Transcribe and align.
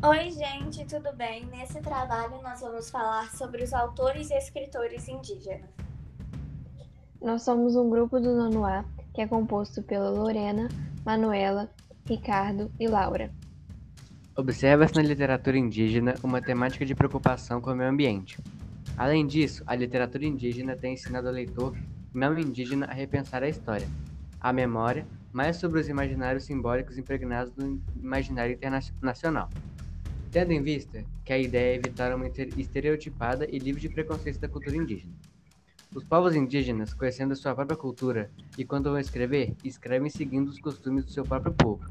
Oi, 0.00 0.30
gente, 0.30 0.84
tudo 0.84 1.12
bem? 1.16 1.44
Nesse 1.46 1.80
trabalho 1.80 2.40
nós 2.40 2.60
vamos 2.60 2.88
falar 2.88 3.32
sobre 3.32 3.64
os 3.64 3.72
autores 3.72 4.30
e 4.30 4.34
escritores 4.34 5.08
indígenas. 5.08 5.68
Nós 7.20 7.42
somos 7.42 7.74
um 7.74 7.90
grupo 7.90 8.20
do 8.20 8.32
nono 8.32 8.64
A 8.64 8.84
que 9.12 9.20
é 9.20 9.26
composto 9.26 9.82
pela 9.82 10.08
Lorena, 10.08 10.68
Manuela, 11.04 11.68
Ricardo 12.06 12.70
e 12.78 12.86
Laura. 12.86 13.32
Observa-se 14.36 14.94
na 14.94 15.02
literatura 15.02 15.58
indígena 15.58 16.14
uma 16.22 16.40
temática 16.40 16.86
de 16.86 16.94
preocupação 16.94 17.60
com 17.60 17.72
o 17.72 17.74
meio 17.74 17.90
ambiente. 17.90 18.38
Além 18.96 19.26
disso, 19.26 19.64
a 19.66 19.74
literatura 19.74 20.24
indígena 20.24 20.76
tem 20.76 20.94
ensinado 20.94 21.26
ao 21.26 21.34
leitor 21.34 21.76
não 22.14 22.38
indígena 22.38 22.86
a 22.86 22.94
repensar 22.94 23.42
a 23.42 23.48
história, 23.48 23.88
a 24.40 24.52
memória, 24.52 25.04
mais 25.32 25.56
sobre 25.56 25.80
os 25.80 25.88
imaginários 25.88 26.44
simbólicos 26.44 26.96
impregnados 26.96 27.52
no 27.56 27.82
imaginário 27.96 28.54
internacional. 28.54 29.48
Tendo 30.30 30.52
em 30.52 30.62
vista 30.62 31.04
que 31.24 31.32
a 31.32 31.38
ideia 31.38 31.72
é 31.72 31.76
evitar 31.76 32.14
uma 32.14 32.28
estereotipada 32.28 33.46
e 33.50 33.58
livre 33.58 33.80
de 33.80 33.88
preconceito 33.88 34.38
da 34.38 34.48
cultura 34.48 34.76
indígena. 34.76 35.14
Os 35.94 36.04
povos 36.04 36.34
indígenas, 36.34 36.92
conhecendo 36.92 37.32
a 37.32 37.36
sua 37.36 37.54
própria 37.54 37.76
cultura 37.76 38.30
e 38.58 38.64
quando 38.64 38.90
vão 38.90 38.98
escrever, 38.98 39.54
escrevem 39.64 40.10
seguindo 40.10 40.48
os 40.48 40.60
costumes 40.60 41.06
do 41.06 41.10
seu 41.10 41.24
próprio 41.24 41.54
povo. 41.54 41.86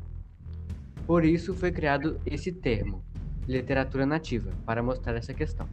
Por 1.07 1.25
isso 1.25 1.55
foi 1.55 1.71
criado 1.71 2.21
esse 2.25 2.51
termo, 2.51 3.03
literatura 3.47 4.05
nativa, 4.05 4.51
para 4.65 4.83
mostrar 4.83 5.15
essa 5.15 5.33
questão. 5.33 5.67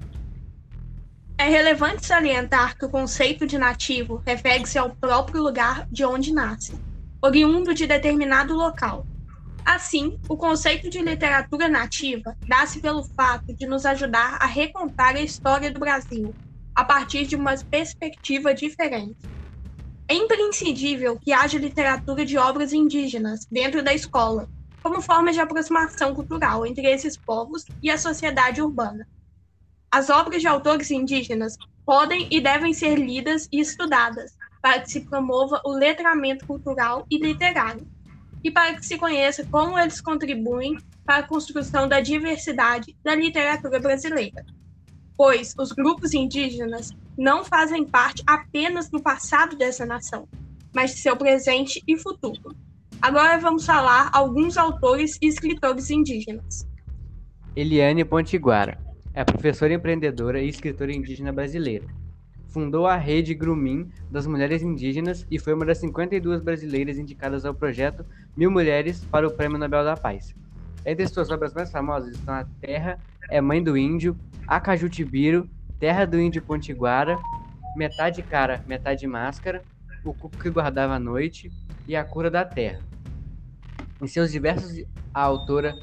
É 1.36 1.48
relevante 1.48 2.06
salientar 2.06 2.78
que 2.78 2.86
o 2.86 2.88
conceito 2.88 3.46
de 3.46 3.58
nativo 3.58 4.22
refere-se 4.24 4.78
ao 4.78 4.90
próprio 4.96 5.42
lugar 5.42 5.86
de 5.90 6.02
onde 6.04 6.32
nasce, 6.32 6.72
oriundo 7.20 7.74
de 7.74 7.86
determinado 7.86 8.54
local, 8.54 9.04
Assim, 9.64 10.18
o 10.28 10.36
conceito 10.36 10.90
de 10.90 11.00
literatura 11.00 11.68
nativa 11.68 12.36
dá-se 12.46 12.80
pelo 12.82 13.02
fato 13.16 13.54
de 13.54 13.66
nos 13.66 13.86
ajudar 13.86 14.36
a 14.38 14.46
recontar 14.46 15.16
a 15.16 15.22
história 15.22 15.70
do 15.70 15.80
Brasil 15.80 16.36
a 16.74 16.84
partir 16.84 17.26
de 17.26 17.34
uma 17.34 17.54
perspectiva 17.70 18.52
diferente. 18.52 19.26
É 20.06 20.14
imprescindível 20.14 21.18
que 21.18 21.32
haja 21.32 21.58
literatura 21.58 22.26
de 22.26 22.36
obras 22.36 22.74
indígenas 22.74 23.46
dentro 23.50 23.82
da 23.82 23.94
escola, 23.94 24.50
como 24.82 25.00
forma 25.00 25.32
de 25.32 25.40
aproximação 25.40 26.14
cultural 26.14 26.66
entre 26.66 26.86
esses 26.86 27.16
povos 27.16 27.64
e 27.82 27.90
a 27.90 27.96
sociedade 27.96 28.60
urbana. 28.60 29.08
As 29.90 30.10
obras 30.10 30.42
de 30.42 30.48
autores 30.48 30.90
indígenas 30.90 31.56
podem 31.86 32.28
e 32.30 32.38
devem 32.38 32.74
ser 32.74 32.96
lidas 32.96 33.48
e 33.50 33.60
estudadas 33.60 34.32
para 34.60 34.80
que 34.80 34.90
se 34.90 35.08
promova 35.08 35.60
o 35.64 35.72
letramento 35.72 36.44
cultural 36.46 37.06
e 37.10 37.16
literário 37.18 37.88
e 38.44 38.50
para 38.50 38.74
que 38.74 38.84
se 38.84 38.98
conheça 38.98 39.46
como 39.50 39.78
eles 39.78 40.02
contribuem 40.02 40.76
para 41.04 41.16
a 41.16 41.22
construção 41.26 41.88
da 41.88 42.00
diversidade 42.00 42.94
da 43.02 43.14
literatura 43.14 43.80
brasileira. 43.80 44.44
Pois 45.16 45.54
os 45.58 45.72
grupos 45.72 46.12
indígenas 46.12 46.90
não 47.16 47.42
fazem 47.44 47.86
parte 47.86 48.22
apenas 48.26 48.90
do 48.90 49.02
passado 49.02 49.56
dessa 49.56 49.86
nação, 49.86 50.28
mas 50.74 50.94
de 50.94 51.00
seu 51.00 51.16
presente 51.16 51.82
e 51.88 51.96
futuro. 51.96 52.54
Agora 53.00 53.38
vamos 53.38 53.64
falar 53.64 54.10
alguns 54.12 54.58
autores 54.58 55.16
e 55.22 55.26
escritores 55.26 55.88
indígenas. 55.88 56.66
Eliane 57.56 58.04
Pontiguara 58.04 58.78
é 59.14 59.24
professora 59.24 59.72
empreendedora 59.72 60.42
e 60.42 60.48
escritora 60.48 60.92
indígena 60.92 61.32
brasileira 61.32 61.86
fundou 62.54 62.86
a 62.86 62.94
Rede 62.94 63.34
Grumim 63.34 63.90
das 64.08 64.28
Mulheres 64.28 64.62
Indígenas 64.62 65.26
e 65.28 65.40
foi 65.40 65.52
uma 65.52 65.66
das 65.66 65.78
52 65.78 66.40
brasileiras 66.40 66.96
indicadas 66.96 67.44
ao 67.44 67.52
projeto 67.52 68.06
Mil 68.36 68.48
Mulheres 68.48 69.04
para 69.06 69.26
o 69.26 69.32
Prêmio 69.32 69.58
Nobel 69.58 69.82
da 69.82 69.96
Paz. 69.96 70.36
Entre 70.86 71.04
suas 71.08 71.32
obras 71.32 71.52
mais 71.52 71.72
famosas 71.72 72.14
estão 72.14 72.32
A 72.32 72.46
Terra 72.60 73.00
é 73.28 73.40
Mãe 73.40 73.60
do 73.60 73.76
Índio, 73.76 74.16
Acajutibiro, 74.46 75.50
Terra 75.80 76.04
do 76.04 76.20
Índio 76.20 76.42
Pontiguara, 76.42 77.18
Metade 77.76 78.22
Cara, 78.22 78.62
Metade 78.68 79.04
Máscara, 79.04 79.64
O 80.04 80.14
Cuco 80.14 80.38
que 80.38 80.48
Guardava 80.48 80.94
a 80.94 81.00
Noite 81.00 81.50
e 81.88 81.96
A 81.96 82.04
Cura 82.04 82.30
da 82.30 82.44
Terra. 82.44 82.78
Em 84.00 84.06
seus 84.06 84.30
diversos, 84.30 84.84
a 85.12 85.22
autora 85.22 85.74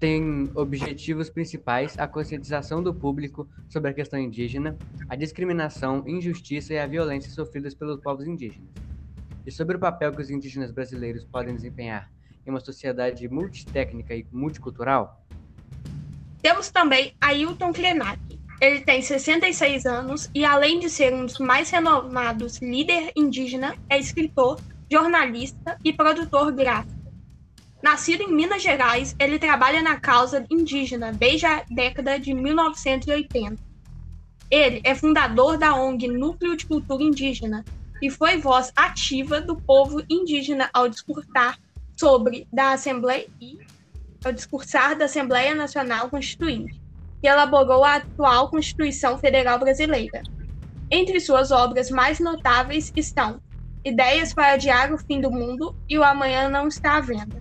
tem 0.00 0.50
objetivos 0.54 1.28
principais 1.28 1.96
a 1.98 2.08
conscientização 2.08 2.82
do 2.82 2.94
público 2.94 3.46
sobre 3.68 3.90
a 3.90 3.94
questão 3.94 4.18
indígena, 4.18 4.76
a 5.06 5.14
discriminação, 5.14 6.02
injustiça 6.06 6.72
e 6.72 6.78
a 6.78 6.86
violência 6.86 7.30
sofridas 7.30 7.74
pelos 7.74 8.00
povos 8.00 8.26
indígenas, 8.26 8.70
e 9.46 9.52
sobre 9.52 9.76
o 9.76 9.78
papel 9.78 10.10
que 10.12 10.22
os 10.22 10.30
indígenas 10.30 10.72
brasileiros 10.72 11.22
podem 11.24 11.54
desempenhar 11.54 12.10
em 12.46 12.50
uma 12.50 12.60
sociedade 12.60 13.28
multitécnica 13.28 14.14
e 14.14 14.26
multicultural. 14.32 15.22
Temos 16.40 16.70
também 16.70 17.14
Ailton 17.20 17.70
Krenak. 17.70 18.18
Ele 18.58 18.80
tem 18.80 19.02
66 19.02 19.84
anos 19.84 20.30
e, 20.34 20.44
além 20.46 20.80
de 20.80 20.88
ser 20.88 21.12
um 21.12 21.26
dos 21.26 21.38
mais 21.38 21.68
renomados 21.68 22.58
líder 22.58 23.12
indígena, 23.14 23.74
é 23.88 23.98
escritor, 23.98 24.58
jornalista 24.90 25.78
e 25.84 25.92
produtor 25.92 26.52
gráfico. 26.52 26.99
Nascido 27.82 28.22
em 28.22 28.32
Minas 28.32 28.62
Gerais, 28.62 29.16
ele 29.18 29.38
trabalha 29.38 29.82
na 29.82 29.98
causa 29.98 30.44
indígena 30.50 31.12
desde 31.12 31.46
a 31.46 31.64
década 31.70 32.18
de 32.18 32.34
1980. 32.34 33.56
Ele 34.50 34.82
é 34.84 34.94
fundador 34.94 35.56
da 35.56 35.74
ONG 35.74 36.06
Núcleo 36.08 36.56
de 36.56 36.66
Cultura 36.66 37.02
Indígena 37.02 37.64
e 38.02 38.10
foi 38.10 38.36
voz 38.36 38.72
ativa 38.76 39.40
do 39.40 39.56
povo 39.56 40.02
indígena 40.10 40.68
ao 40.74 40.88
discursar 40.88 41.58
sobre 41.96 42.46
da 42.52 42.72
Assembleia 42.72 43.26
e 43.40 43.58
ao 44.24 44.32
discursar 44.32 44.96
da 44.98 45.06
Assembleia 45.06 45.54
Nacional 45.54 46.10
Constituinte, 46.10 46.80
que 47.20 47.28
elaborou 47.28 47.84
a 47.84 47.96
atual 47.96 48.50
Constituição 48.50 49.16
Federal 49.16 49.58
Brasileira. 49.58 50.22
Entre 50.90 51.20
suas 51.20 51.50
obras 51.50 51.90
mais 51.90 52.18
notáveis 52.18 52.92
estão 52.94 53.40
Ideias 53.82 54.34
para 54.34 54.52
Adiar 54.52 54.92
o 54.92 54.98
Fim 54.98 55.20
do 55.20 55.30
Mundo 55.30 55.74
e 55.88 55.98
O 55.98 56.04
Amanhã 56.04 56.50
Não 56.50 56.68
Está 56.68 56.96
à 56.96 57.00
Venda. 57.00 57.39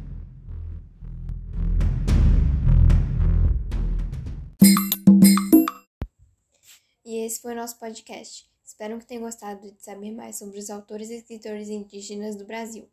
E 7.10 7.26
esse 7.26 7.42
foi 7.42 7.54
o 7.54 7.56
nosso 7.56 7.80
podcast. 7.80 8.48
Espero 8.64 9.00
que 9.00 9.06
tenham 9.08 9.24
gostado 9.24 9.72
de 9.72 9.82
saber 9.82 10.12
mais 10.12 10.38
sobre 10.38 10.60
os 10.60 10.70
autores 10.70 11.10
e 11.10 11.16
escritores 11.16 11.68
indígenas 11.68 12.36
do 12.36 12.46
Brasil. 12.46 12.88